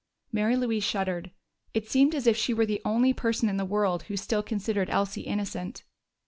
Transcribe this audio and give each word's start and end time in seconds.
Mary 0.31 0.55
Louise 0.57 0.83
shuddered: 0.83 1.29
it 1.75 1.87
seemed 1.87 2.15
as 2.15 2.25
if 2.25 2.35
she 2.35 2.55
were 2.55 2.65
the 2.65 2.81
only 2.83 3.13
person 3.13 3.47
in 3.47 3.57
the 3.57 3.63
world 3.65 4.01
who 4.09 4.17
still 4.17 4.41
considered 4.41 4.89
Elsie 4.89 5.21
innocent. 5.21 5.83